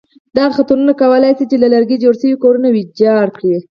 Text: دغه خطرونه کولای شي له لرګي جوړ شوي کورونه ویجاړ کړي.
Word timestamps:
دغه 0.37 0.53
خطرونه 0.57 0.93
کولای 1.01 1.31
شي 1.37 1.55
له 1.61 1.67
لرګي 1.73 1.97
جوړ 2.03 2.13
شوي 2.21 2.35
کورونه 2.43 2.67
ویجاړ 2.71 3.25
کړي. 3.37 3.55